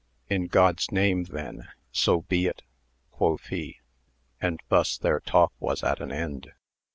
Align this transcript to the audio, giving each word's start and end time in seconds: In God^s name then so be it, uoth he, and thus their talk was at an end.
In 0.29 0.49
God^s 0.49 0.91
name 0.91 1.25
then 1.25 1.67
so 1.91 2.21
be 2.21 2.47
it, 2.47 2.63
uoth 3.19 3.49
he, 3.49 3.81
and 4.41 4.59
thus 4.67 4.97
their 4.97 5.19
talk 5.19 5.53
was 5.59 5.83
at 5.83 6.01
an 6.01 6.11
end. 6.11 6.53